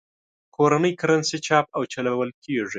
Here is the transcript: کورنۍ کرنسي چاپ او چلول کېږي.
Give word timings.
کورنۍ 0.55 0.93
کرنسي 1.01 1.37
چاپ 1.47 1.65
او 1.77 1.81
چلول 1.93 2.29
کېږي. 2.43 2.69